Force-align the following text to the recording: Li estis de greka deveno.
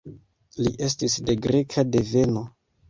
Li 0.61 0.71
estis 0.87 1.19
de 1.29 1.39
greka 1.45 1.87
deveno. 1.99 2.47